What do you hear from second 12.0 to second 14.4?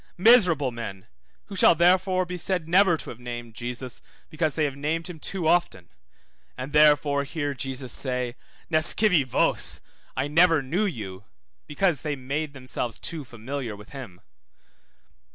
they made themselves too familiar with him.